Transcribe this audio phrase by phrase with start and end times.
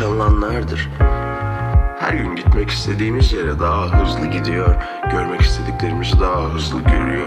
[0.00, 0.88] yaşananlardır.
[2.00, 4.74] Her gün gitmek istediğimiz yere daha hızlı gidiyor,
[5.10, 7.26] görmek istediklerimizi daha hızlı görüyor.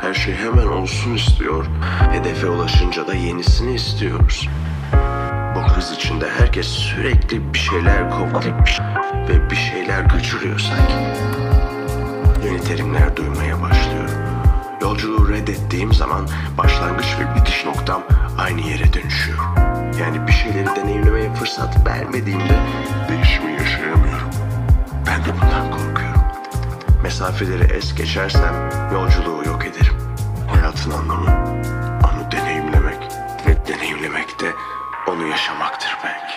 [0.00, 1.66] Her şey hemen olsun istiyor,
[2.12, 4.48] hedefe ulaşınca da yenisini istiyoruz.
[5.54, 8.68] Bu hız içinde herkes sürekli bir şeyler kovalayıp
[9.28, 10.94] ve bir şeyler kaçırıyor sanki.
[12.46, 14.14] Yeni terimler duymaya başlıyorum.
[14.82, 18.02] Yolculuğu reddettiğim zaman başlangıç ve bitiş noktam
[18.38, 19.61] aynı yere dönüşüyor.
[20.00, 22.60] Yani bir şeyleri deneyimlemeye fırsat vermediğimde
[23.08, 24.30] değişimi yaşayamıyorum.
[25.06, 26.22] Ben de bundan korkuyorum.
[27.02, 29.94] Mesafeleri es geçersem yolculuğu yok ederim.
[30.48, 31.30] Hayatın anlamı
[32.04, 33.02] onu deneyimlemek
[33.46, 34.52] ve deneyimlemek de
[35.08, 36.34] onu yaşamaktır belki.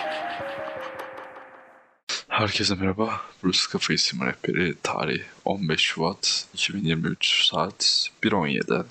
[2.28, 3.20] Herkese merhaba.
[3.42, 4.74] Burası Kafa İsim Rehberi.
[4.82, 8.84] Tarih 15 Şubat 2023 saat 1.17.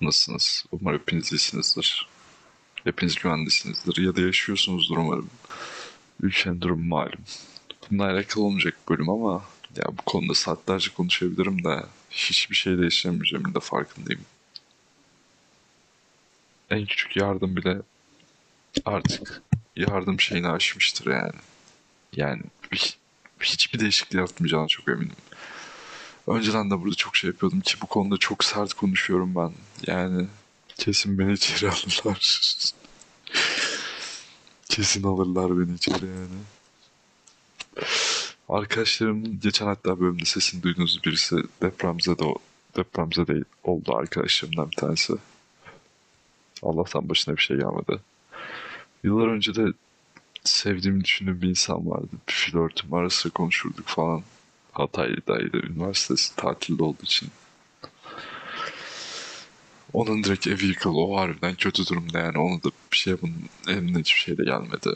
[0.00, 0.64] Nasılsınız?
[0.72, 2.11] Umarım hepiniz iyisinizdir.
[2.84, 5.30] Hepiniz güvendesinizdir ya da yaşıyorsunuzdur umarım.
[6.22, 7.20] Ülkenin durumu malum.
[7.90, 9.44] Bununla alakalı olmayacak bölüm ama
[9.76, 14.22] ya bu konuda saatlerce konuşabilirim de hiçbir şey değiştiremeyeceğimin de farkındayım.
[16.70, 17.78] En küçük yardım bile
[18.84, 19.42] artık
[19.76, 21.32] yardım şeyini aşmıştır yani.
[22.16, 22.96] Yani hiç-
[23.40, 25.16] hiçbir değişiklik yapmayacağına çok eminim.
[26.26, 29.52] Önceden de burada çok şey yapıyordum ki bu konuda çok sert konuşuyorum ben.
[29.86, 30.26] Yani
[30.78, 32.40] kesin beni içeri alırlar.
[34.68, 36.40] kesin alırlar beni içeri yani.
[38.48, 42.38] Arkadaşlarımın geçen hatta bölümde sesini duyduğunuz birisi depremzede, o-
[42.76, 45.12] depremzede oldu arkadaşlarımdan bir tanesi.
[46.62, 48.00] Allah'tan başına bir şey gelmedi.
[49.04, 49.66] Yıllar önce de
[50.44, 52.08] sevdiğimi düşündüğüm bir insan vardı.
[52.28, 54.22] Bir flörtüm ara sıra konuşurduk falan.
[54.72, 55.56] Hatay'daydı.
[55.66, 57.28] Üniversitesi tatilde olduğu için.
[59.92, 60.98] Onun direkt evi yıkıldı.
[60.98, 62.38] O harbiden kötü durumda yani.
[62.38, 63.34] Onu da bir şey yapın.
[63.68, 64.94] Eline hiçbir şey de gelmedi.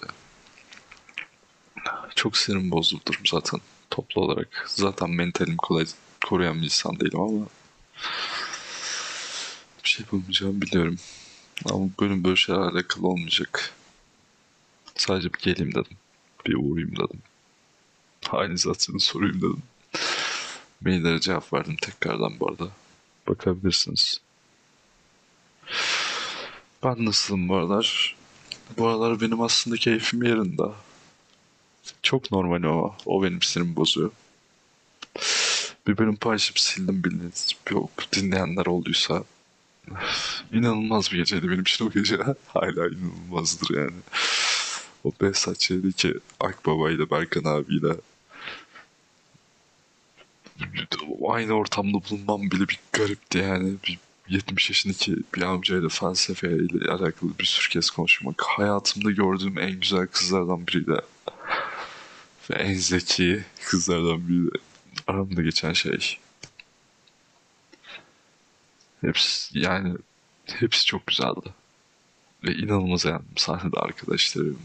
[2.15, 3.61] Çok sinirim bozdu durum zaten.
[3.91, 4.65] Toplu olarak.
[4.69, 5.87] Zaten mentalimi kolay
[6.25, 7.47] koruyan bir insan değilim ama
[9.85, 10.97] bir şey yapamayacağımı biliyorum.
[11.65, 13.75] Ama bölüm böyle şeylerle alakalı olmayacak.
[14.97, 15.97] Sadece bir geleyim dedim.
[16.47, 17.23] Bir uğrayayım dedim.
[18.33, 19.62] Organizasyonu sorayım dedim.
[20.81, 22.69] Maillere cevap verdim tekrardan bu arada.
[23.29, 24.21] Bakabilirsiniz.
[26.84, 28.16] Ben nasılım bu aralar?
[28.78, 30.62] Bu aralar benim aslında keyfim yerinde.
[32.03, 34.10] Çok normal ama o benim sinirimi bozuyor.
[35.87, 39.25] Bir bölüm paylaşıp sildim bildiğiniz yok dinleyenler olduysa
[40.53, 42.16] inanılmaz bir geceydi benim için o gece.
[42.47, 44.00] Hala inanılmazdır yani.
[45.05, 47.94] O Behzat Ç'deki Akbaba ile Berkan abiyle
[51.28, 53.75] aynı ortamda bulunmam bile bir garipti yani.
[53.88, 58.42] Bir 70 yaşındaki bir amcayla felsefeyle alakalı bir sürü kez konuşmak.
[58.42, 61.00] Hayatımda gördüğüm en güzel kızlardan biriydi.
[62.50, 64.59] Ve en zeki kızlardan biriydi.
[65.06, 66.19] Aramda geçen şey.
[69.00, 69.94] Hepsi yani
[70.47, 71.50] hepsi çok güzeldi.
[72.44, 74.58] Ve inanılmaz eğlendim sahnede arkadaşlarım.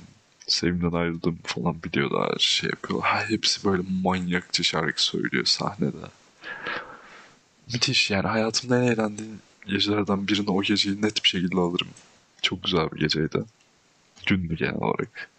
[0.47, 3.29] Sevimden ayrıldım falan biliyorlar, şey yapıyorlar.
[3.29, 6.07] Hepsi böyle manyakça şarkı söylüyor sahnede.
[7.73, 11.87] Müthiş yani hayatımda en eğlendiğim gecelerden birini o geceyi net bir şekilde alırım.
[12.41, 13.43] Çok güzel bir geceydi.
[14.25, 15.29] Gündü genel olarak.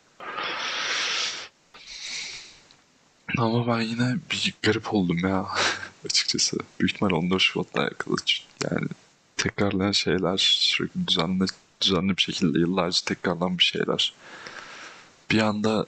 [3.39, 5.47] Ama ben yine bir garip oldum ya
[6.05, 6.57] açıkçası.
[6.81, 8.17] Büyük ihtimal 14 Şubat'la alakalı.
[8.71, 8.89] Yani
[9.37, 11.45] tekrarlayan şeyler sürekli düzenli,
[11.81, 14.15] düzenli bir şekilde yıllarca tekrarlanan bir şeyler.
[15.31, 15.87] Bir anda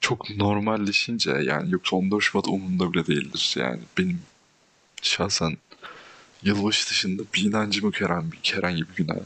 [0.00, 3.54] çok normalleşince yani yoksa 14 Şubat umurumda bile değildir.
[3.58, 4.22] Yani benim
[5.02, 5.56] şahsen
[6.44, 9.18] yılbaşı dışında bir inancımı keren bir herhangi bir güne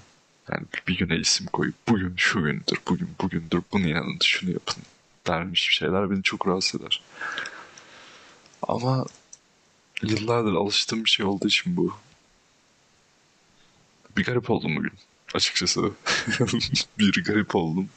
[0.52, 4.82] yani bir güne isim koyup bugün şu gündür, bugün bugündür, bunu inanın, şunu yapın
[5.26, 7.02] dermiş bir şeyler beni çok rahatsız eder.
[8.62, 9.06] Ama
[10.02, 11.96] yıllardır alıştığım bir şey olduğu için bu.
[14.16, 14.92] Bir garip oldum bugün
[15.34, 15.92] açıkçası.
[16.98, 17.88] bir garip oldum.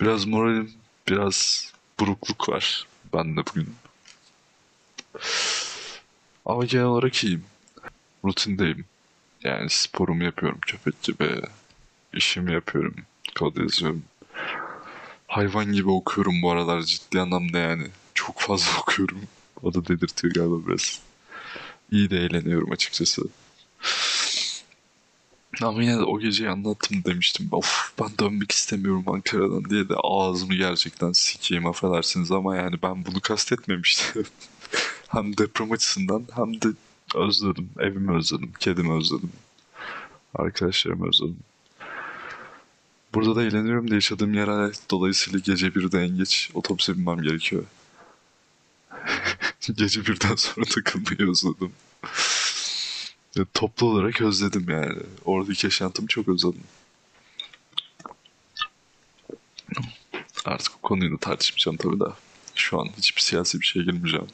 [0.00, 0.72] Biraz moralim,
[1.08, 1.68] biraz
[2.00, 3.74] burukluk var bende bugün.
[6.44, 7.44] Ama genel olarak iyiyim.
[8.24, 8.84] Rutindeyim.
[9.42, 11.42] Yani sporumu yapıyorum köpek gibi.
[12.14, 12.94] İşimi yapıyorum.
[13.38, 14.04] Kod yazıyorum.
[15.28, 17.86] Hayvan gibi okuyorum bu aralar ciddi anlamda yani.
[18.14, 19.22] Çok fazla okuyorum.
[19.62, 21.00] O da delirtiyor galiba biraz.
[21.90, 23.22] İyi de eğleniyorum açıkçası.
[25.62, 27.48] Ama yine de o geceyi anlattım demiştim.
[27.52, 33.20] Of ben dönmek istemiyorum Ankara'dan diye de ağzımı gerçekten sikeyim affedersiniz ama yani ben bunu
[33.20, 34.24] kastetmemiştim.
[35.12, 36.68] hem deprem açısından hem de
[37.14, 37.70] Özledim.
[37.78, 38.52] Evimi özledim.
[38.60, 39.32] Kedimi özledim.
[40.34, 41.38] Arkadaşlarımı özledim.
[43.14, 47.64] Burada da eğleniyorum da yaşadığım yere dolayısıyla gece birde en geç otobüse binmem gerekiyor.
[49.76, 51.72] gece birden sonra takılmayı özledim.
[53.54, 54.98] Toplu olarak özledim yani.
[55.24, 56.64] Oradaki yaşantımı çok özledim.
[60.44, 62.14] Artık o konuyu da tartışmayacağım tabii de.
[62.54, 64.26] Şu an hiçbir siyasi bir şeye girmeyeceğim.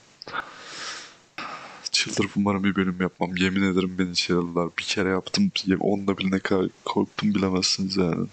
[2.08, 3.36] Çıldırıp umarım bir bölüm yapmam.
[3.36, 4.68] Yemin ederim beni içeri alırlar.
[4.78, 5.50] Bir kere yaptım.
[5.80, 8.26] Onda bile ne kadar korktum bilemezsiniz yani.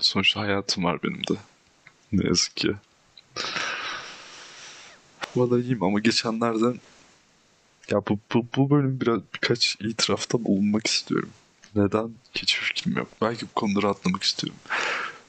[0.00, 1.34] Sonuçta hayatım var benim de.
[2.12, 2.72] Ne yazık ki.
[5.36, 6.80] Valla iyiyim ama geçenlerden
[7.90, 11.30] ya bu, bu, bu bölüm biraz birkaç itirafta bulunmak istiyorum.
[11.74, 12.10] Neden?
[12.34, 13.08] Hiçbir fikrim yok.
[13.22, 14.58] Belki bu konuda rahatlamak istiyorum.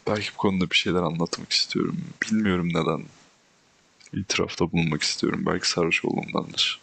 [0.08, 1.98] Belki bu konuda bir şeyler anlatmak istiyorum.
[2.24, 3.04] Bilmiyorum neden
[4.22, 5.44] itirafta bulunmak istiyorum.
[5.46, 6.82] Belki sarhoş olduğumdandır.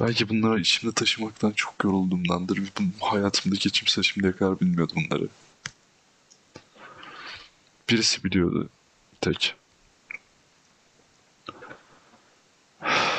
[0.00, 2.60] Belki bunları içimde taşımaktan çok yorulduğumdandır.
[3.00, 5.28] Hayatımdaki kimse şimdiye kadar bilmiyordu bunları.
[7.90, 8.68] Birisi biliyordu.
[9.20, 9.54] Tek.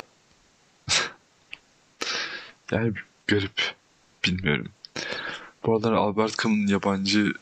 [2.72, 2.94] Yani
[3.28, 3.76] garip.
[4.26, 4.70] Bilmiyorum.
[5.66, 7.34] Bu aralar Albert Camus'un yabancı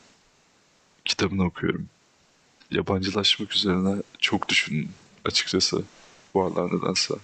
[1.05, 1.89] kitabını okuyorum.
[2.71, 4.89] Yabancılaşmak üzerine çok düşündüm
[5.25, 5.83] açıkçası.
[6.33, 7.15] Bu aralar nedense.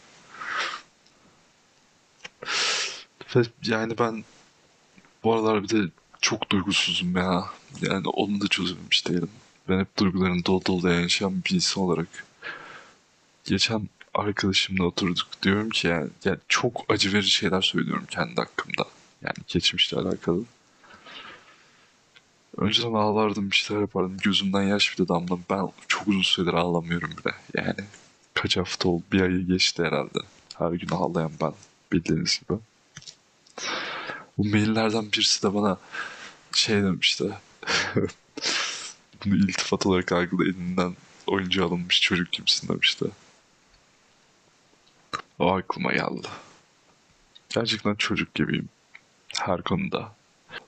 [3.36, 4.24] Ve yani ben
[5.24, 5.90] bu aralar bir de
[6.22, 7.46] çok duygusuzum ya.
[7.82, 9.30] Yani onu da çözememiş değilim.
[9.70, 12.26] Ben hep duyguların dolu dolu yaşayan bir insan olarak.
[13.44, 15.28] Geçen arkadaşımla oturduk.
[15.44, 18.84] Diyorum ki yani, yani çok acı verici şeyler söylüyorum kendi hakkımda.
[19.22, 20.44] Yani geçmişle alakalı.
[22.58, 24.18] Önceden ağlardım bir şeyler yapardım.
[24.18, 25.42] Gözümden yaş bile damladı.
[25.50, 27.36] Ben çok uzun süredir ağlamıyorum bile.
[27.54, 27.80] Yani
[28.34, 29.04] kaç hafta oldu?
[29.12, 30.20] Bir ayı geçti herhalde.
[30.58, 31.54] Her gün ağlayan ben.
[31.92, 32.60] Bildiğiniz gibi.
[34.38, 35.78] Bu maillerden birisi de bana
[36.54, 37.32] şey demişti.
[39.26, 40.96] Bunu iltifat olarak algıla elinden
[41.28, 43.06] oyuncu alınmış çocuk kimsin demişti.
[45.40, 46.28] O aklıma geldi.
[47.50, 48.70] Gerçekten çocuk gibiyim.
[49.40, 50.16] Her konuda.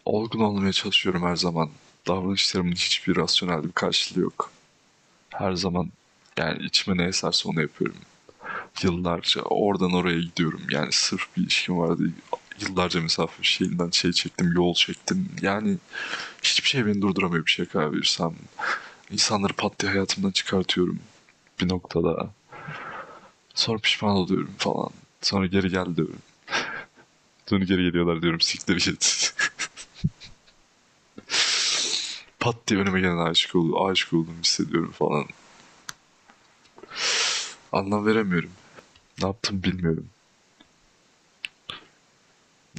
[0.06, 1.69] Olgun olmaya çalışıyorum her zaman.
[2.07, 4.51] Davranışlarımın hiçbir rasyonel bir karşılığı yok.
[5.30, 5.89] Her zaman
[6.38, 7.98] yani içime ne eserse onu yapıyorum.
[8.83, 10.62] Yıllarca oradan oraya gidiyorum.
[10.71, 12.04] Yani sırf bir ilişkim vardı.
[12.60, 15.30] Yıllarca mesafe şeyinden şey çektim, yol çektim.
[15.42, 15.78] Yani
[16.44, 18.36] hiçbir şey beni durduramıyor bir şey karar verirsem.
[19.12, 21.00] İnsanları pat diye hayatımdan çıkartıyorum
[21.62, 22.30] bir noktada.
[23.56, 24.90] Sonra pişman oluyorum falan.
[25.22, 26.20] Sonra geri gel diyorum.
[27.50, 28.42] Sonra geri geliyorlar diyorum.
[28.42, 29.36] Siktir git.
[32.40, 35.26] Pat diye önüme gelen aşık oldum, aşık olduğumu hissediyorum falan.
[37.72, 38.52] Anlam veremiyorum.
[39.22, 40.10] Ne yaptım bilmiyorum.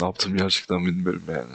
[0.01, 1.55] Ne yaptım gerçekten bilmiyorum yani.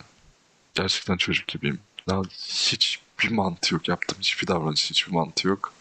[0.74, 1.80] Gerçekten çocuk gibiyim.
[2.10, 4.18] Ya hiçbir mantığı yok yaptım.
[4.22, 5.74] Hiçbir davranış, hiçbir mantığı yok.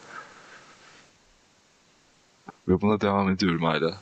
[2.69, 4.01] Ve buna devam ediyorum hala.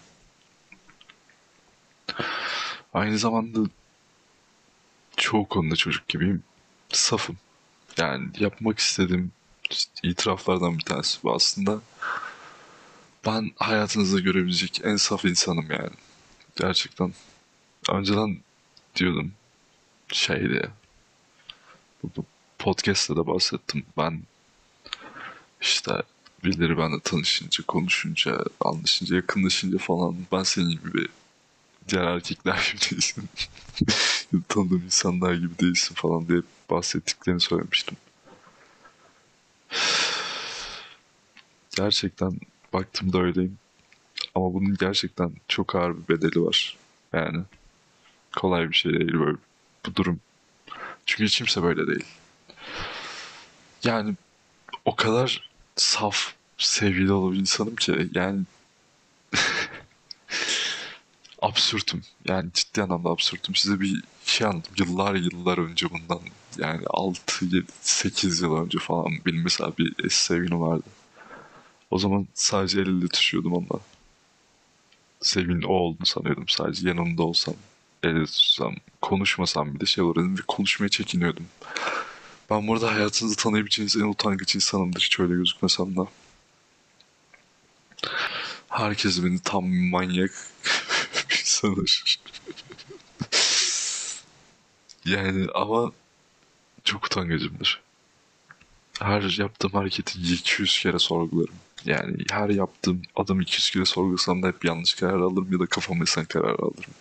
[2.95, 3.71] Aynı zamanda
[5.17, 6.43] çoğu konuda çocuk gibiyim.
[6.93, 7.37] Safım.
[7.99, 9.33] Yani yapmak istediğim
[10.03, 11.81] itiraflardan bir tanesi bu aslında.
[13.27, 15.95] Ben hayatınızda görebilecek en saf insanım yani.
[16.57, 17.15] Gerçekten.
[17.91, 18.39] Önceden
[18.97, 19.33] diyordum
[20.13, 20.71] şeydi.
[22.03, 22.25] Bu, bu
[22.59, 23.85] podcast'ta da bahsettim.
[23.99, 24.23] Ben
[25.61, 26.03] işte
[26.45, 31.09] birileri benimle tanışınca, konuşunca, anlaşınca, yakınlaşınca falan ben senin gibi
[31.89, 33.29] diğer erkekler gibi değilsin.
[34.49, 37.97] Tanıdığım insanlar gibi değilsin falan diye bahsettiklerini söylemiştim.
[41.77, 42.41] Gerçekten
[42.73, 43.59] baktığımda öyleyim.
[44.35, 46.77] Ama bunun gerçekten çok ağır bir bedeli var.
[47.13, 47.45] Yani
[48.37, 49.37] kolay bir şey değil böyle
[49.87, 50.21] bu durum.
[51.07, 52.05] Çünkü hiç kimse böyle değil.
[53.85, 54.15] Yani
[54.85, 58.43] o kadar saf, sevgili dolu bir insanım ki yani
[61.43, 62.03] absürtüm.
[62.29, 63.55] Yani ciddi anlamda absürtüm.
[63.55, 64.75] Size bir şey anlattım.
[64.79, 66.21] Yıllar yıllar önce bundan
[66.59, 70.85] yani 6, 7, 8 yıl önce falan benim mesela bir eski sevgilim vardı.
[71.91, 73.81] O zaman sadece el ele tutuşuyordum onunla.
[75.21, 76.89] Sevgilin o olduğunu sanıyordum sadece.
[76.89, 77.55] Yanımda olsam,
[78.07, 81.47] ele tutsam, konuşmasam bile şey olurdu ve konuşmaya çekiniyordum.
[82.51, 86.01] Ben burada hayatınızda tanıyabileceğiniz en utangaç insanımdır hiç öyle gözükmesem de.
[88.69, 90.31] Herkes beni tam manyak
[91.45, 92.19] sanır.
[95.05, 95.93] yani ama
[96.85, 97.81] çok utangacımdır.
[99.01, 101.55] Her yaptığım hareketi 200 kere sorgularım.
[101.85, 106.03] Yani her yaptığım adım 200 kere sorgulasam da hep yanlış karar alırım ya da kafama
[106.03, 106.95] esen karar alırım.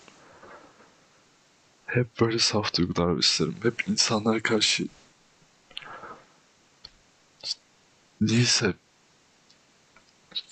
[1.86, 3.56] Hep böyle saf duygular beslerim.
[3.64, 4.88] Hep insanlara karşı
[8.22, 8.74] niyeyse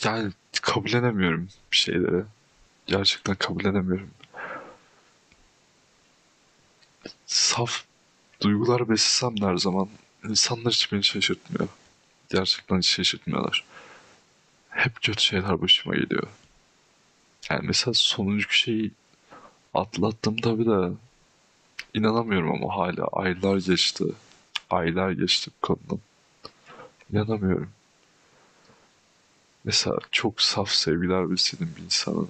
[0.03, 2.23] yani kabullenemiyorum bir şeyleri.
[2.85, 4.09] Gerçekten kabullenemiyorum.
[7.25, 7.83] Saf
[8.41, 9.89] duygular beslesem her zaman
[10.29, 11.69] insanlar hiç beni şaşırtmıyor.
[12.29, 13.65] Gerçekten hiç şaşırtmıyorlar.
[14.69, 16.27] Hep kötü şeyler başıma geliyor.
[17.49, 18.91] Yani mesela sonuncu şeyi
[19.73, 20.95] atlattım tabii de
[21.93, 24.05] inanamıyorum ama hala aylar geçti.
[24.69, 25.99] Aylar geçti bu.
[27.13, 27.69] İnanamıyorum.
[29.63, 32.25] Mesela çok saf sevgiler besledim bir insana.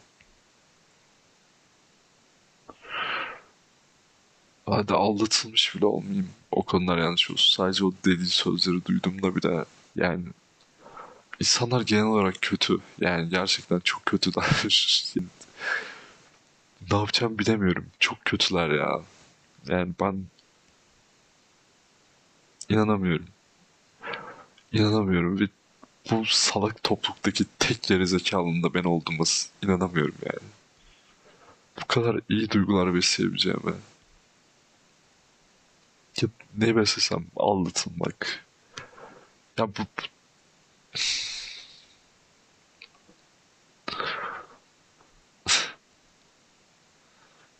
[4.65, 6.29] Hadi aldatılmış bile olmayayım.
[6.51, 7.55] O konular yanlış olsun.
[7.55, 9.65] Sadece o dediği sözleri duyduğumda bile
[9.95, 10.23] yani
[11.39, 12.77] insanlar genel olarak kötü.
[12.99, 14.45] Yani gerçekten çok kötüler.
[16.91, 17.85] ne yapacağımı bilemiyorum.
[17.99, 19.01] Çok kötüler ya.
[19.67, 20.25] Yani ben
[22.69, 23.25] inanamıyorum.
[24.73, 25.47] İnanamıyorum ve
[26.11, 29.23] bu salak topluluktaki tek gerizekalının da ben olduğuma
[29.63, 30.49] inanamıyorum yani.
[31.81, 33.73] Bu kadar iyi duygular besleyebileceğime.
[36.21, 38.45] Ya ne beslesem aldatılmak.
[39.57, 40.03] Ya bu, bu-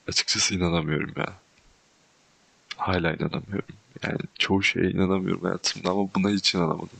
[0.07, 1.33] açıkçası inanamıyorum ya.
[2.83, 3.75] Hala inanamıyorum.
[4.03, 6.99] Yani çoğu şeye inanamıyorum hayatımda ama buna hiç inanamadım.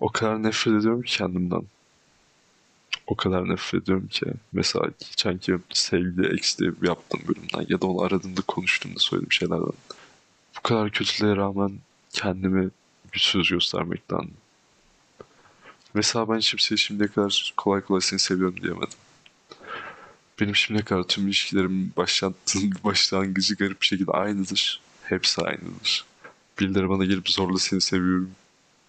[0.00, 1.62] O kadar nefret ediyorum ki kendimden.
[3.06, 4.26] O kadar nefret ediyorum ki.
[4.52, 9.72] Mesela geçenki sevgili ex diye yaptığım bölümden ya da onu aradığımda konuştuğumda söylediğim şeylerden.
[10.56, 11.72] Bu kadar kötülüğe rağmen
[12.12, 12.70] kendimi
[13.12, 14.28] güçsüz göstermekten.
[15.94, 18.98] Mesela ben kimseye şimdiye kadar kolay kolay seni seviyorum diyemedim.
[20.40, 21.30] Benim şimdiye kadar tüm
[21.96, 24.80] başlattığım başlangıcı garip bir şekilde aynıdır.
[25.02, 26.04] Hepsi aynıdır.
[26.60, 28.30] Birileri bana gelip zorla seni seviyorum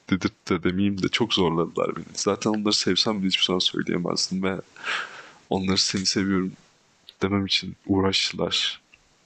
[0.09, 2.05] dedirtti de demeyeyim de çok zorladılar beni.
[2.13, 4.61] Zaten onları sevsem bile hiçbir zaman söyleyemezdim ve
[5.49, 6.51] onları seni seviyorum
[7.21, 8.81] demem için uğraştılar.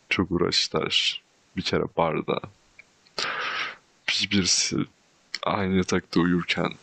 [0.10, 1.22] Çok uğraştılar.
[1.58, 2.40] Bir kere barda
[4.10, 4.78] bir birisi
[5.44, 6.74] aynı yatakta uyurken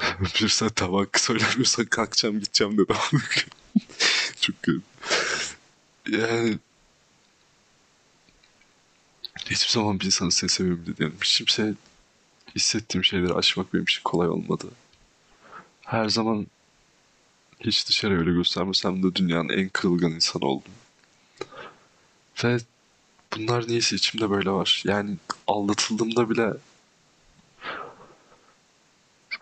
[0.20, 2.92] birisi tabak söylemiyorsan kalkacağım gideceğim dedi.
[4.42, 4.80] kötü.
[6.08, 6.58] Yani
[9.50, 11.74] hiçbir zaman bir insanı seni seviyorum dediğim kimse
[12.56, 14.66] hissettiğim şeyleri aşmak benim için kolay olmadı.
[15.84, 16.46] Her zaman
[17.60, 20.72] hiç dışarı öyle göstermesem de dünyanın en kırılgan insanı oldum.
[22.44, 22.58] Ve
[23.36, 24.82] bunlar niyeyse içimde böyle var.
[24.86, 26.52] Yani aldatıldığımda bile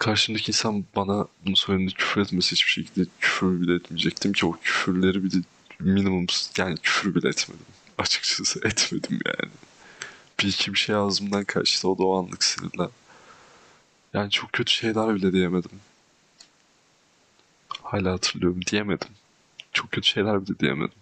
[0.00, 5.24] karşımdaki insan bana bunu söylediğinde küfür etmesi hiçbir şekilde küfür bile etmeyecektim ki o küfürleri
[5.24, 5.36] bir de
[5.80, 6.26] minimum
[6.58, 7.66] yani küfür bile etmedim.
[7.98, 9.52] Açıkçası etmedim yani.
[10.40, 12.88] Bir iki bir şey ağzımdan kaçtı o da o anlık sinirle.
[14.14, 15.80] Yani çok kötü şeyler bile diyemedim.
[17.68, 19.08] Hala hatırlıyorum diyemedim.
[19.72, 20.98] Çok kötü şeyler bile diyemedim.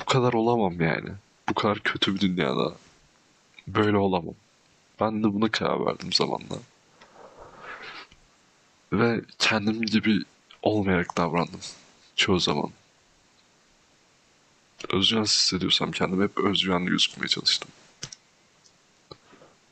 [0.00, 1.10] Bu kadar olamam yani.
[1.48, 2.74] Bu kadar kötü bir dünyada.
[3.68, 4.34] Böyle olamam.
[5.00, 6.58] Ben de buna karar verdim zamanla.
[8.92, 10.22] Ve kendim gibi
[10.62, 11.60] olmayarak davrandım.
[12.16, 12.70] Çoğu zaman.
[14.92, 17.68] Özgüvensiz hissediyorsam kendime hep özgüvenli gözükmeye çalıştım.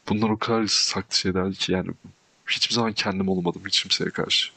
[0.08, 1.90] Bunlar o kadar saklı şeylerdi ki yani
[2.46, 4.50] hiçbir zaman kendim olmadım hiç kimseye karşı.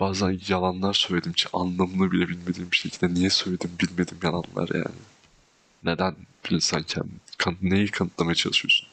[0.00, 4.96] Bazen yalanlar söyledim ki anlamını bile bilmediğim bir şekilde niye söyledim bilmedim yalanlar yani.
[5.84, 8.88] Neden bir insan kendi, kan, neyi kanıtlamaya çalışıyorsun?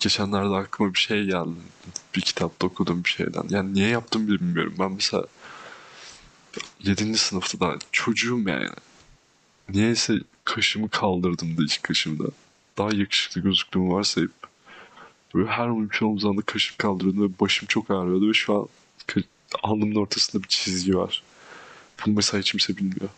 [0.00, 1.50] Geçenlerde aklıma bir şey geldi.
[2.16, 3.44] Bir kitapta okudum bir şeyden.
[3.50, 4.74] Yani niye yaptım bilmiyorum.
[4.78, 5.24] Ben mesela
[6.80, 7.18] 7.
[7.18, 8.68] sınıfta da çocuğum yani.
[9.68, 10.14] Niyeyse
[10.44, 12.24] kaşımı kaldırdım da ilk kaşımda.
[12.78, 14.32] Daha yakışıklı gözüktüğümü varsayıp
[15.34, 18.68] böyle her mümkün anda kaşım kaldırıyordum ve başım çok ağrıyordu ve şu an
[19.62, 21.22] alnımın ortasında bir çizgi var.
[22.06, 23.08] Bunu mesela hiç kimse bilmiyor.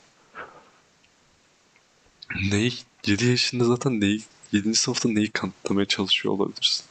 [2.41, 2.73] Neyi,
[3.07, 4.23] 7 yaşında zaten neyi,
[4.53, 4.75] 7.
[4.75, 6.85] sınıfta neyi kanıtlamaya çalışıyor olabilirsin?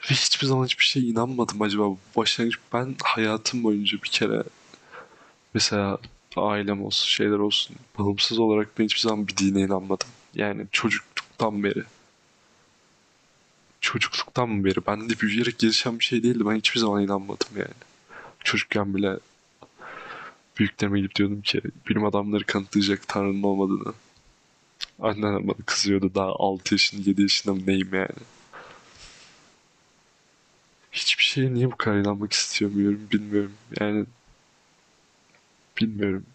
[0.00, 1.96] Ve hiçbir zaman hiçbir şeye inanmadım acaba.
[2.16, 4.42] Başlangıç ben hayatım boyunca bir kere
[5.54, 5.98] mesela
[6.36, 10.08] ailem olsun şeyler olsun bağımsız olarak ben hiçbir zaman bir dine inanmadım.
[10.34, 11.82] Yani çocukluktan beri.
[13.80, 16.46] Çocukluktan beri bende büyüyerek gelişen bir şey değildi.
[16.46, 17.82] Ben hiçbir zaman inanmadım yani.
[18.44, 19.18] Çocukken bile
[20.58, 23.94] büyüklerime gidip diyordum ki bilim adamları kanıtlayacak Tanrı'nın olmadığını.
[25.00, 28.08] Annem bana kızıyordu daha 6 yaşında 7 yaşında mı neyim yani.
[30.92, 33.52] Hiçbir şeye niye bu kadar inanmak istemiyorum bilmiyorum.
[33.80, 34.06] Yani
[35.80, 36.26] bilmiyorum.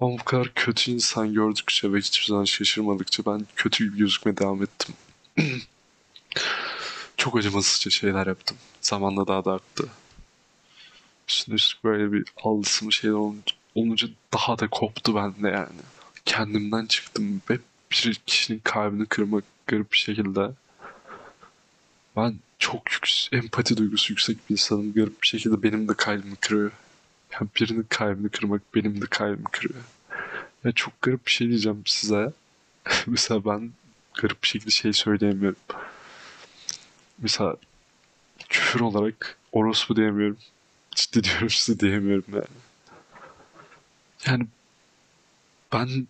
[0.00, 4.62] Ama bu kadar kötü insan gördükçe ve hiçbir zaman şaşırmadıkça ben kötü gibi gözükmeye devam
[4.62, 4.94] ettim.
[7.16, 8.56] Çok acımasızca şeyler yaptım.
[8.80, 9.88] Zamanla daha da arttı.
[11.28, 13.16] Üstüne üstlük böyle bir algısım şeyler
[13.74, 15.80] olunca daha da koptu bende yani.
[16.24, 17.58] Kendimden çıktım ve
[17.90, 20.50] bir kişinin kalbini kırmak garip bir şekilde.
[22.16, 24.92] Ben çok yüksek, empati duygusu yüksek bir insanım.
[24.92, 26.72] Garip bir şekilde benim de kalbimi kırıyor.
[27.32, 29.80] Yani birinin kalbini kırmak benim de kalbimi kırıyor.
[30.64, 32.32] Ya çok garip bir şey diyeceğim size.
[33.06, 33.70] Mesela ben
[34.14, 35.58] garip bir şekilde şey söyleyemiyorum.
[37.18, 37.56] Mesela
[38.48, 40.38] küfür olarak orospu diyemiyorum.
[40.90, 42.46] Ciddi diyorum size diyemiyorum yani.
[44.26, 44.46] Yani
[45.72, 46.06] ben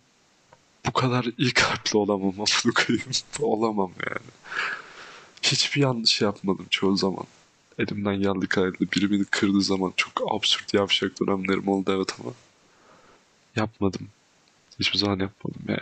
[0.87, 3.09] bu kadar iyi kalpli olamam amına koyayım.
[3.41, 4.31] Olamam yani.
[5.41, 7.25] Hiçbir yanlış yapmadım çoğu zaman.
[7.79, 12.31] Elimden geldiği kadarıyla biri beni kırdığı zaman çok absürt yavşak dönemlerim oldu evet ama
[13.55, 14.07] yapmadım.
[14.79, 15.79] Hiçbir zaman yapmadım yani.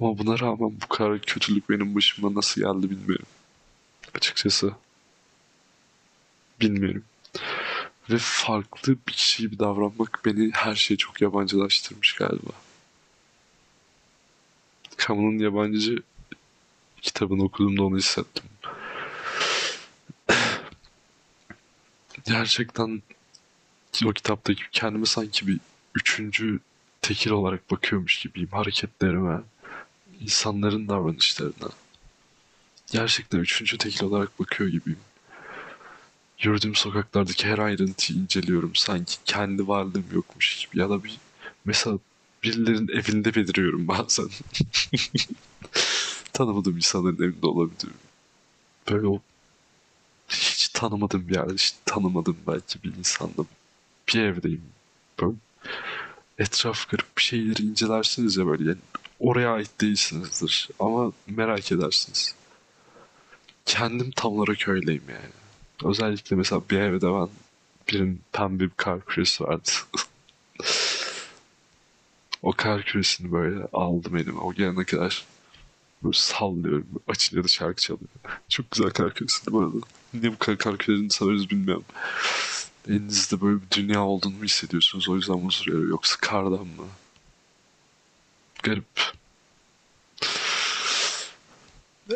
[0.00, 3.26] Ama buna rağmen bu kadar kötülük benim başıma nasıl geldi bilmiyorum.
[4.14, 4.72] Açıkçası.
[6.60, 7.04] Bilmiyorum.
[8.10, 12.50] Ve farklı bir kişi gibi davranmak beni her şeye çok yabancılaştırmış galiba.
[14.98, 16.02] Camus'un yabancı
[17.02, 18.44] kitabını okuduğumda onu hissettim.
[22.24, 23.02] Gerçekten
[24.04, 25.60] o kitaptaki kendime sanki bir
[25.94, 26.60] üçüncü
[27.02, 29.40] tekil olarak bakıyormuş gibiyim hareketlerime,
[30.20, 31.70] insanların davranışlarına.
[32.92, 35.00] Gerçekten üçüncü tekil olarak bakıyor gibiyim.
[36.42, 38.74] Yürüdüğüm sokaklardaki her ayrıntıyı inceliyorum.
[38.74, 40.80] Sanki kendi varlığım yokmuş gibi.
[40.80, 41.18] Ya da bir
[41.64, 41.98] mesela
[42.42, 44.28] birilerinin evinde beliriyorum bazen.
[46.32, 48.00] Tanımadığım insanların evinde olabiliyorum.
[48.90, 49.20] Böyle o
[50.28, 53.44] hiç tanımadığım bir yerde, hiç tanımadığım belki bir insanla
[54.08, 54.62] bir evdeyim.
[55.20, 55.34] Böyle
[56.38, 58.68] etraf garip bir şeyleri incelersiniz ya böyle.
[58.68, 58.78] Yani
[59.20, 62.34] oraya ait değilsinizdir ama merak edersiniz.
[63.66, 65.41] Kendim tam olarak öyleyim yani.
[65.84, 67.28] Özellikle mesela bir evde ben
[67.88, 69.70] birinin pembe bir kar küresi vardı.
[72.42, 74.40] o kar küresini böyle aldım elime.
[74.40, 75.24] O gelene kadar
[76.04, 76.86] böyle sallıyorum.
[77.08, 78.08] Açılıyordu şarkı çalıyor.
[78.48, 79.76] Çok güzel kar küresiydi bu arada.
[80.14, 81.84] Niye bu kadar kar küresini seviyoruz bilmiyorum.
[82.88, 85.08] Elinizde böyle bir dünya olduğunu hissediyorsunuz?
[85.08, 85.88] O yüzden huzur veriyor.
[85.88, 86.86] Yoksa kardan mı?
[88.62, 89.12] Garip.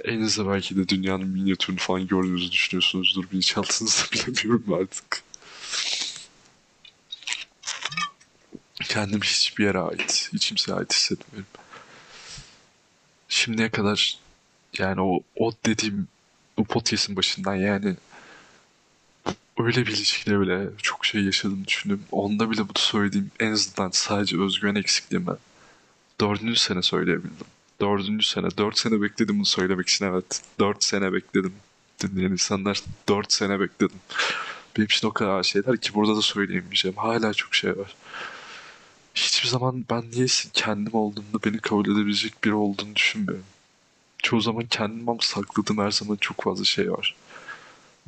[0.05, 3.31] Elinizde belki de dünyanın minyatürünü falan gördüğünüzü düşünüyorsunuzdur.
[3.31, 5.23] Bilinçaltınızda bilemiyorum artık.
[8.85, 11.47] Kendim hiçbir yere ait, hiç kimseye ait hissetmiyorum.
[13.29, 14.19] Şimdiye kadar
[14.79, 16.09] yani o, o dediğim
[16.59, 17.97] bu podcast'in başından yani
[19.59, 22.03] öyle bir ilişkide bile çok şey yaşadığımı düşündüm.
[22.13, 25.33] Onda bile bu söylediğim en azından sadece özgüven eksikliğime
[26.21, 27.47] dördüncü sene söyleyebildim.
[27.81, 28.47] Dördüncü sene.
[28.59, 30.43] Dört sene bekledim bunu söylemek için evet.
[30.61, 31.53] Dört sene bekledim.
[32.03, 33.99] Dinleyen insanlar dört sene bekledim.
[34.77, 36.97] Benim için o kadar şeyler ki burada da söyleyemeyeceğim.
[36.97, 37.97] Hala çok şey var.
[39.15, 43.45] Hiçbir zaman ben niye kendim olduğumda beni kabul edebilecek biri olduğunu düşünmüyorum.
[44.23, 47.15] Çoğu zaman kendim ama sakladığım her zaman çok fazla şey var.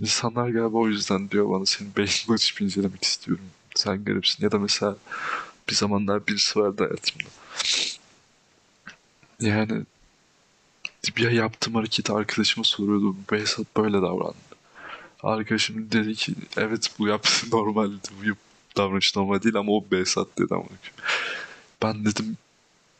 [0.00, 3.44] İnsanlar galiba o yüzden diyor bana senin beynini açıp incelemek istiyorum.
[3.74, 4.44] Sen garipsin.
[4.44, 4.96] Ya da mesela
[5.68, 7.28] bir zamanlar birisi vardı hayatımda.
[9.40, 9.85] Yani
[11.16, 13.16] bir yaptığım hareketi arkadaşıma soruyordu.
[13.33, 14.37] Behzat böyle davrandı.
[15.22, 17.98] Arkadaşım dedi ki evet bu yaptığın normaldi.
[18.22, 18.37] Bu
[18.77, 20.64] davranış normal değil ama o Behzat dedi ama.
[21.83, 22.37] Ben dedim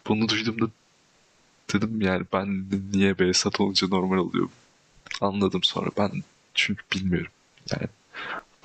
[0.09, 0.66] bunu duyduğumda
[1.72, 4.48] dedim yani ben niye Behzat olunca normal oluyor.
[5.20, 6.11] Anladım sonra ben
[6.55, 7.33] çünkü bilmiyorum.
[7.72, 7.88] Yani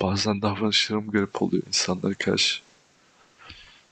[0.00, 2.60] bazen davranışlarım garip oluyor insanlara karşı.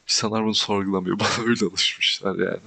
[0.09, 1.18] İnsanlar bunu sorgulamıyor.
[1.21, 2.61] Bana öyle alışmışlar yani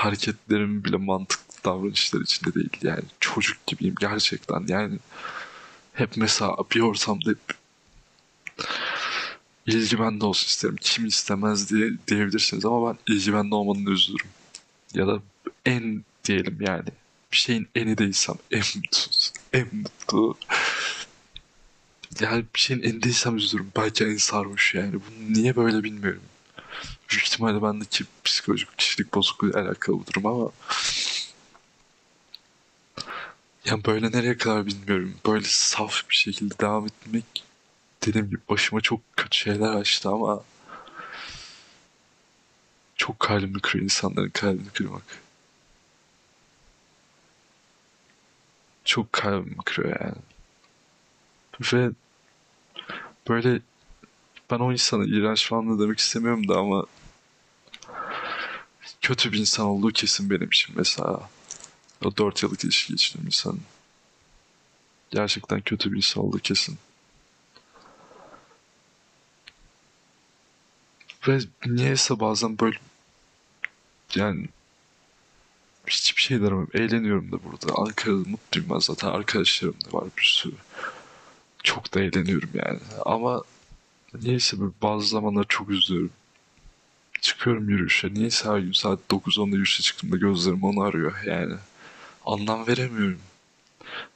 [0.00, 2.70] hareketlerim bile mantıklı davranışlar içinde değil.
[2.82, 4.64] Yani çocuk gibiyim gerçekten.
[4.68, 4.98] Yani
[5.94, 7.38] hep mesela bir ortamda hep
[9.66, 10.76] ilgi bende olsun isterim.
[10.80, 14.28] Kim istemez diye diyebilirsiniz ama ben ilgi bende olmanın üzülürüm.
[14.94, 15.22] Ya da
[15.64, 16.88] en diyelim yani.
[17.32, 19.12] Bir şeyin eni değilsem en mutlu.
[19.52, 20.36] En mutlu.
[22.20, 23.72] Yani bir şeyin eni değilsem üzülürüm.
[23.76, 24.92] Belki en sarhoş yani.
[24.92, 26.22] Bunu niye böyle bilmiyorum.
[27.10, 30.50] Büyük ihtimalle bendeki psikolojik kişilik bozukluğuyla alakalı bu durum ama
[33.64, 35.14] yani böyle nereye kadar bilmiyorum.
[35.26, 37.44] Böyle saf bir şekilde devam etmek
[38.06, 40.42] dediğim gibi başıma çok kötü şeyler açtı ama
[42.96, 45.02] çok kalbimi kırıyor insanların kalbini kırmak.
[48.84, 50.16] Çok kalbimi kırıyor yani.
[51.72, 51.90] Ve
[53.28, 53.60] böyle
[54.50, 56.86] ben o insana iğrenç falan da demek istemiyorum da ama
[59.00, 61.30] kötü bir insan olduğu kesin benim için mesela.
[62.04, 63.58] O 4 yıllık ilişki geçirdiğim insan.
[65.10, 66.78] Gerçekten kötü bir insan olduğu kesin.
[71.28, 72.78] Ve niyeyse bazen böyle
[74.14, 74.48] yani
[75.86, 76.70] hiçbir şey aramıyorum.
[76.74, 77.74] Eğleniyorum da burada.
[77.74, 79.08] Ankara'da mutluyum ben zaten.
[79.08, 80.54] Arkadaşlarım da var bir sürü.
[81.62, 82.80] Çok da eğleniyorum yani.
[83.04, 83.42] Ama
[84.18, 86.10] niyeyse böyle bazı zamanlar çok üzülüyorum.
[87.20, 88.14] Çıkıyorum yürüyüşe.
[88.14, 91.54] Niyeyse her gün saat 9-10'da yürüyüşe çıktığımda gözlerim onu arıyor yani.
[92.26, 93.20] Anlam veremiyorum.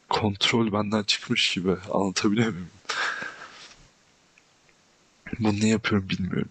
[0.09, 1.76] Kontrol benden çıkmış gibi.
[1.92, 2.68] Anlatabiliyor muyum?
[5.38, 6.48] Bunu niye yapıyorum bilmiyorum.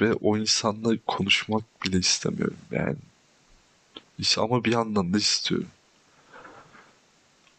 [0.00, 2.96] Ve o insanla konuşmak bile istemiyorum yani.
[4.18, 5.68] İşte ama bir yandan da istiyorum.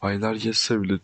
[0.01, 0.99] Aylar geçse bile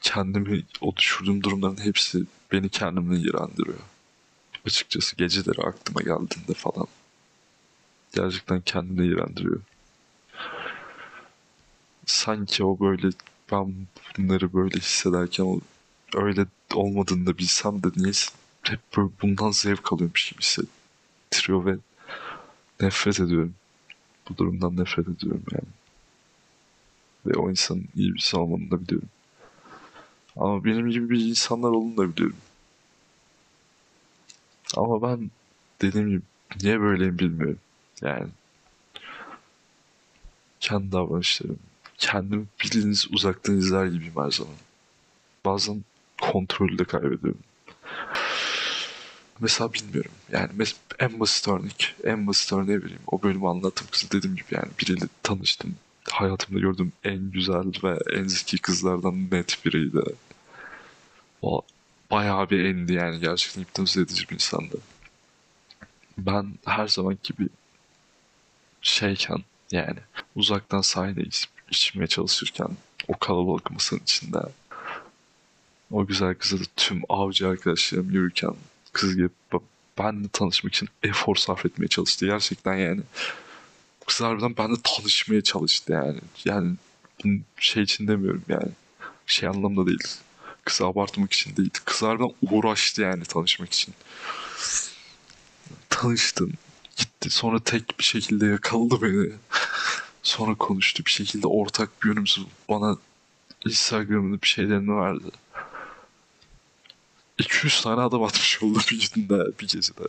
[0.00, 3.78] kendimi o düşürdüğüm durumların hepsi beni kendimden iğrendiriyor.
[4.66, 6.86] Açıkçası geceleri aklıma geldiğinde falan.
[8.12, 9.60] Gerçekten kendini iğrendiriyor.
[12.06, 13.08] Sanki o böyle
[13.52, 13.74] ben
[14.18, 15.60] bunları böyle hissederken o
[16.14, 18.30] öyle olmadığını da bilsem de niyeyse
[18.62, 21.76] hep böyle bundan zevk alıyormuş gibi hissettiriyor ve
[22.80, 23.54] nefret ediyorum.
[24.28, 25.68] Bu durumdan nefret ediyorum yani.
[27.26, 29.08] Ve o insanın iyi bir insan olmadığını da biliyorum.
[30.36, 32.36] Ama benim gibi bir insanlar olduğunu da biliyorum.
[34.76, 35.30] Ama ben
[35.82, 36.22] dediğim gibi
[36.62, 37.58] niye böyleyim bilmiyorum.
[38.02, 38.28] Yani
[40.60, 41.58] kendi davranışlarım,
[41.98, 44.54] kendimi bildiğiniz uzaktan izler gibiyim her zaman.
[45.44, 45.84] Bazen
[46.20, 47.40] kontrolü de kaybediyorum.
[49.40, 50.10] Mesela bilmiyorum.
[50.32, 51.94] Yani mes- en basit örnek.
[52.04, 53.02] En basit örneği vereyim.
[53.06, 55.74] O bölümü anlattım kızı dediğim gibi yani biriyle tanıştım.
[56.10, 60.00] Hayatımda gördüğüm en güzel ve en zeki kızlardan net biriydi.
[61.42, 61.62] O
[62.10, 64.78] bayağı bir endi yani gerçekten hipnotize edici bir insandı.
[66.18, 67.48] Ben her zaman gibi
[68.82, 69.38] şeyken
[69.72, 69.98] yani
[70.36, 72.68] uzaktan sahne iç- içmeye çalışırken
[73.08, 74.38] o kalabalık masanın içinde
[75.90, 78.54] o güzel kızla da tüm avcı arkadaşlarım yürürken
[78.92, 79.62] kız ba-
[79.98, 82.26] benle tanışmak için efor sarf etmeye çalıştı.
[82.26, 83.00] Gerçekten yani
[84.06, 86.18] kız harbiden benimle tanışmaya çalıştı yani.
[86.44, 86.76] Yani
[87.58, 88.68] şey için demiyorum yani.
[89.26, 90.04] Şey anlamda değil.
[90.64, 91.70] Kızı abartmak için değil.
[91.84, 93.94] Kız harbiden uğraştı yani tanışmak için.
[95.90, 96.52] Tanıştım.
[96.96, 97.30] Gitti.
[97.30, 99.32] Sonra tek bir şekilde yakaladı beni.
[100.22, 101.04] Sonra konuştu.
[101.06, 102.96] Bir şekilde ortak bir yönümüz bana
[103.64, 105.30] Instagram'ını bir şeylerini verdi.
[107.38, 110.02] 200 tane adam atmış oldu bir günde, bir gecede.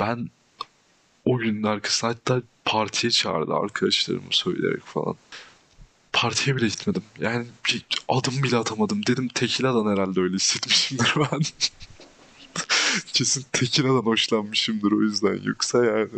[0.00, 0.30] Ben
[1.24, 5.16] o günün arkasına hatta partiye çağırdı arkadaşlarımı söyleyerek falan.
[6.12, 7.02] Partiye bile gitmedim.
[7.20, 9.06] Yani bir adım bile atamadım.
[9.06, 11.40] Dedim Tekila'dan herhalde öyle hissetmişimdir ben.
[13.12, 15.40] Kesin Tekila'dan hoşlanmışımdır o yüzden.
[15.42, 16.08] Yoksa yani...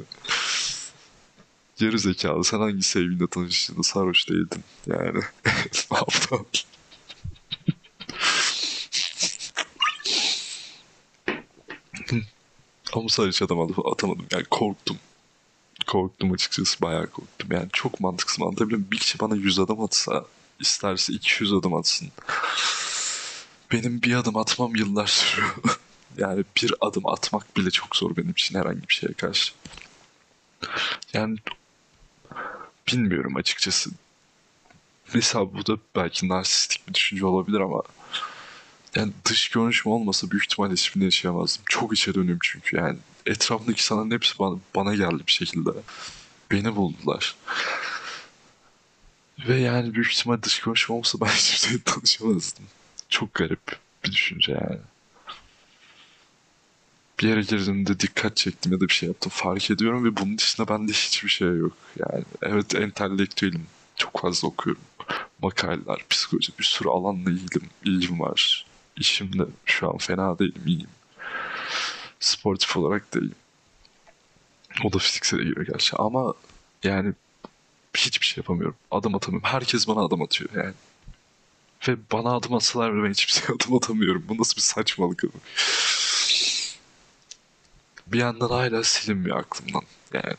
[1.77, 2.45] Geri zekalı.
[2.45, 4.65] Sen hangi sevgilinle tanıştığında sarhoş değildin?
[4.87, 5.19] Yani
[12.13, 12.23] ne?
[12.93, 14.27] Ama sadece atamadım, atamadım.
[14.33, 14.99] Yani korktum.
[15.87, 16.81] Korktum açıkçası.
[16.83, 17.53] Bayağı korktum.
[17.53, 18.91] Yani çok mantıksız anlatabiliyor muyum?
[18.93, 20.25] Bir kişi bana 100 adım atsa
[20.61, 22.09] isterse 200 adım atsın.
[23.73, 25.55] Benim bir adım atmam yıllar sürüyor.
[26.19, 29.53] yani bir adım atmak bile çok zor benim için herhangi bir şeye karşı.
[31.13, 31.39] Yani
[32.89, 33.91] bilmiyorum açıkçası.
[35.15, 37.83] Mesela bu da belki narsistik bir düşünce olabilir ama
[38.95, 41.63] yani dış görünüşüm olmasa büyük ihtimalle hiçbirini yaşayamazdım.
[41.69, 42.99] Çok içe dönüyorum çünkü yani.
[43.27, 45.71] Etrafımdaki insanların hepsi bana, bana geldi bir şekilde.
[46.51, 47.37] Beni buldular.
[49.49, 52.65] Ve yani büyük ihtimal dış görünüşüm olmasa ben şeyle tanışamazdım.
[53.09, 54.81] Çok garip bir düşünce yani.
[57.21, 60.69] Bir yere girdiğimde dikkat çektim ya da bir şey yaptım fark ediyorum ve bunun dışında
[60.69, 61.73] bende hiçbir şey yok.
[61.99, 63.67] Yani evet entelektüelim.
[63.97, 64.83] Çok fazla okuyorum.
[65.43, 68.67] Makaleler, psikoloji bir sürü alanla ilgim, ilgim var.
[68.97, 70.89] İşimde şu an fena değilim, iyiyim.
[72.23, 73.35] Sportif olarak iyiyim.
[74.85, 76.35] O da fiziksele giriyor gerçi ama
[76.85, 77.13] yani
[77.97, 78.77] hiçbir şey yapamıyorum.
[78.91, 79.49] Adım atamıyorum.
[79.49, 80.75] Herkes bana adım atıyor yani.
[81.89, 84.25] Ve bana adım atsalar bile ben hiçbir şey adım atamıyorum.
[84.29, 85.23] Bu nasıl bir saçmalık?
[88.07, 89.83] Bir yandan hala silinmiyor aklımdan
[90.13, 90.37] yani.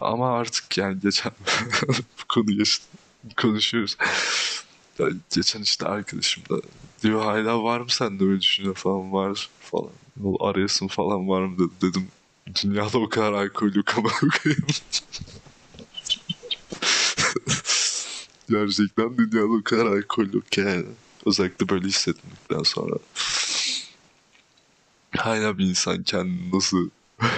[0.00, 1.32] Ama artık yani geçen
[1.88, 2.84] bu konu geçti.
[3.36, 3.96] Konuşuyoruz.
[4.98, 6.60] Ya geçen işte arkadaşım da
[7.02, 9.90] diyor hala var mı sende öyle düşünce falan var falan.
[10.40, 11.70] Arayasın falan var mı dedi.
[11.82, 12.08] Dedim
[12.62, 14.10] dünyada o kadar alkol yok ama.
[18.48, 20.86] Gerçekten dünyada o kadar alkol yok yani.
[21.26, 22.94] Özellikle böyle hissetmekten sonra.
[25.16, 26.90] hala bir insan kendini nasıl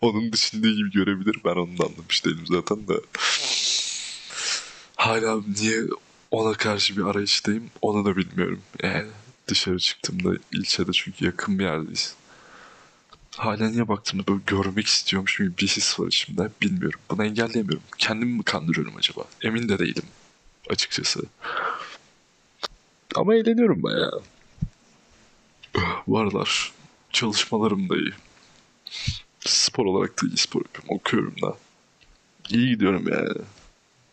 [0.00, 1.36] onun dışında gibi görebilir.
[1.44, 3.00] Ben onu da anlamış değilim zaten de.
[4.96, 5.82] Hala niye
[6.34, 8.60] ona karşı bir arayıştayım onu da bilmiyorum.
[8.82, 9.06] Yani
[9.48, 12.14] dışarı çıktığımda ilçede çünkü yakın bir yerdeyiz.
[13.36, 17.00] Hala niye baktığımda böyle görmek istiyormuş gibi bir his var içimde bilmiyorum.
[17.10, 17.82] Bunu engelleyemiyorum.
[17.98, 19.24] Kendimi mi kandırıyorum acaba?
[19.42, 20.04] Emin de değilim
[20.70, 21.22] açıkçası.
[23.14, 24.22] Ama eğleniyorum bayağı.
[26.06, 26.72] Bu aralar
[27.12, 28.12] çalışmalarım da iyi.
[29.40, 30.96] Spor olarak da iyi spor yapıyorum.
[30.96, 31.56] Okuyorum da.
[32.50, 33.38] İyi gidiyorum yani.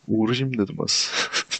[0.07, 1.11] Uğraşayım dedim az.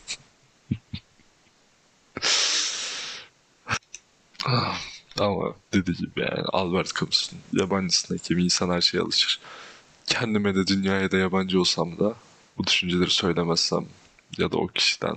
[4.41, 4.41] Ah,
[5.20, 9.40] Ama dediği gibi yani Albert Camus'un yabancısındaki gibi insan her şeye alışır.
[10.08, 12.16] Kendime de dünyaya da yabancı olsam da
[12.58, 13.86] bu düşünceleri söylemezsem
[14.38, 15.16] ya da o kişiden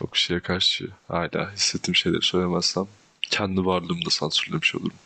[0.00, 2.86] o kişiye karşı hala hissettiğim şeyleri söylemezsem
[3.30, 4.96] kendi varlığımı da sansürlemiş olurum.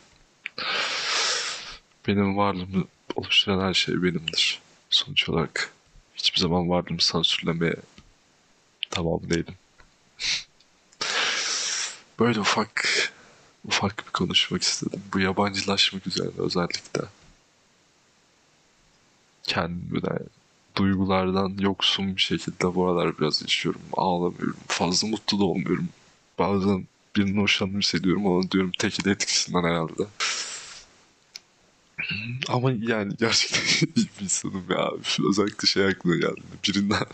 [2.07, 2.83] Benim varlığımı
[3.15, 4.59] oluşturan her şey benimdir.
[4.89, 5.73] Sonuç olarak
[6.15, 7.75] hiçbir zaman varlığımı sansürlemeye
[8.89, 9.55] tamam değilim.
[12.19, 13.06] Böyle ufak
[13.67, 15.01] ufak bir konuşmak istedim.
[15.13, 17.01] Bu yabancılaşmak üzerine özellikle.
[19.43, 20.19] Kendimden,
[20.75, 23.81] duygulardan yoksun bir şekilde bu aralar biraz yaşıyorum.
[23.93, 24.57] Ağlamıyorum.
[24.67, 25.89] Fazla mutlu da olmuyorum.
[26.39, 30.03] Bazen birinin hoşlandığını hissediyorum ama diyorum teki de etkisinden herhalde.
[32.47, 34.91] Ama yani gerçekten iyi bir insanım ya.
[35.29, 36.41] Özellikle şey aklıma geldi.
[36.67, 37.05] Birinden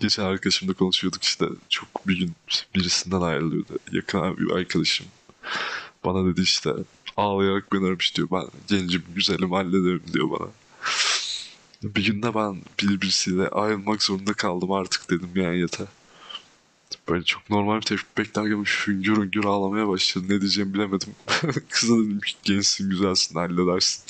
[0.00, 2.32] Geçen arkadaşımla konuşuyorduk işte çok bir gün
[2.74, 3.78] birisinden ayrılıyordu.
[3.92, 5.06] Yakın bir arkadaşım.
[6.04, 6.70] Bana dedi işte
[7.16, 8.28] ağlayarak beni aramış diyor.
[8.32, 10.48] Ben gencim güzelim hallederim diyor bana.
[11.82, 15.86] Bir günde ben bir birisiyle ayrılmak zorunda kaldım artık dedim yani yeter.
[17.08, 20.24] Böyle çok normal bir tepki beklerken hüngür hüngür ağlamaya başladı.
[20.28, 21.14] Ne diyeceğimi bilemedim.
[21.68, 24.02] Kıza dedim ki gençsin güzelsin halledersin.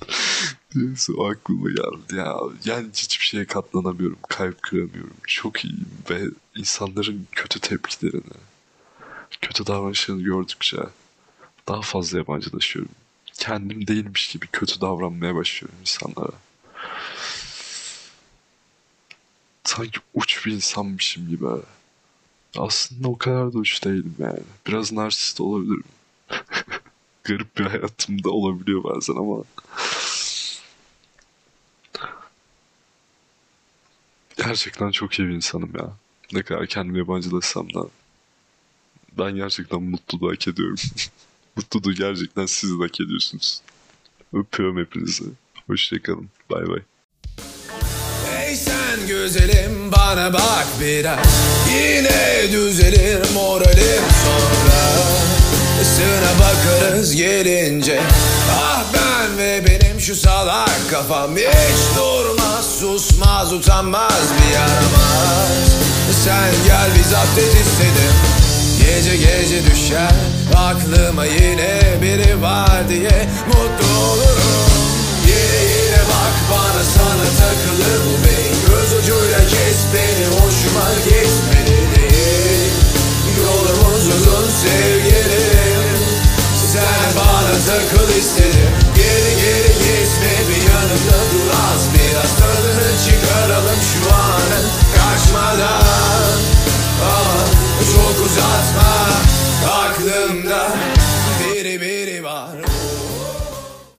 [0.74, 2.36] Neyse aklıma geldi ya.
[2.64, 4.18] Yani hiçbir şeye katlanamıyorum.
[4.28, 5.16] Kalp kıramıyorum.
[5.26, 6.20] Çok iyiyim ve
[6.56, 8.22] insanların kötü tepkilerini,
[9.40, 10.78] kötü davranışlarını gördükçe
[11.68, 12.92] daha fazla yabancılaşıyorum.
[13.34, 16.32] Kendim değilmiş gibi kötü davranmaya başlıyorum insanlara.
[19.64, 21.46] Sanki uç bir insanmışım gibi.
[22.56, 24.40] Aslında o kadar da uç değilim yani.
[24.66, 25.84] Biraz narsist olabilirim.
[27.24, 29.44] Garip bir hayatımda olabiliyor bazen ama
[34.50, 35.92] Gerçekten çok iyi bir insanım ya.
[36.32, 37.80] Ne kadar kendimi yabancılaşsam da
[39.18, 40.76] ben gerçekten mutluluğu hak ediyorum.
[41.56, 43.60] mutluluğu gerçekten siz de hak ediyorsunuz.
[44.32, 45.24] Öpüyorum hepinizi.
[45.66, 46.28] Hoşçakalın.
[46.50, 46.80] Bay bay.
[48.38, 51.26] Ey sen güzelim bana bak biraz
[51.68, 55.39] Yine düzelir moralim sonra
[55.84, 58.00] Sına bakarız gelince.
[58.50, 65.50] Ah ben ve benim şu salak kafam Hiç durmaz susmaz utanmaz bir yaramaz.
[66.24, 68.14] Sen gel bir zapt et istedim.
[68.80, 70.14] Gece gece düşer
[70.56, 74.70] aklıma yine biri var diye mutlu olurum.
[75.26, 78.56] Yine yine bak bana sana takılı bu beyin.
[78.66, 82.70] Göz ucuyla kes beni hoşuma gitmedi değil.
[83.42, 85.29] Yolumuz uzun sevgilim
[86.72, 86.82] Sen
[87.16, 92.30] bana takıl istedim Geri geri gitme bir yanımda dur az Biraz.
[92.38, 96.40] Tadını çıkaralım şu anın Kaçmadan
[97.04, 97.38] Aa,
[97.94, 98.90] çok uzatma
[99.82, 100.79] Aklımda